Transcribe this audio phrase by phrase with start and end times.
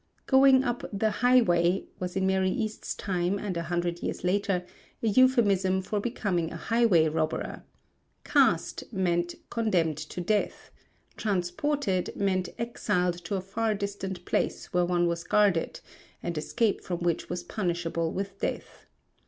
[0.25, 4.65] "Going upon the highway" was in Mary East's time and a hundred years later
[5.03, 7.61] a euphemism for becoming a highway robber;
[8.23, 10.71] "cast" meant condemned to death;
[11.17, 15.81] "transported" meant exiled to a far distant place where one was guarded,
[16.23, 18.87] and escape from which was punishable with death.